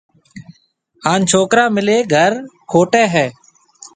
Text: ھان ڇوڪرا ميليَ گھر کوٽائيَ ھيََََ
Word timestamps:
ھان 1.05 1.19
ڇوڪرا 1.29 1.65
ميليَ 1.75 1.97
گھر 2.13 2.31
کوٽائيَ 2.71 3.07
ھيََََ 3.13 3.25